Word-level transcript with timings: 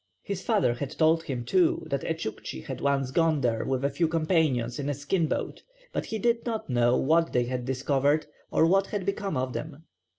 His 0.23 0.41
father 0.41 0.73
had 0.73 0.89
told 0.97 1.21
him, 1.21 1.45
too, 1.45 1.85
that 1.87 2.03
a 2.03 2.15
Tchouktchi 2.15 2.63
had 2.65 2.81
once 2.81 3.11
gone 3.11 3.41
there 3.41 3.63
with 3.63 3.85
a 3.85 3.89
few 3.91 4.07
companions 4.07 4.79
in 4.79 4.89
a 4.89 4.95
skin 4.95 5.27
boat, 5.27 5.61
but 5.93 6.05
he 6.07 6.17
did 6.17 6.43
not 6.43 6.67
know 6.71 6.97
what 6.97 7.33
they 7.33 7.43
had 7.43 7.65
discovered 7.65 8.25
or 8.49 8.65
what 8.65 8.87
had 8.87 9.05
become 9.05 9.37
of 9.37 9.53
them. 9.53 9.83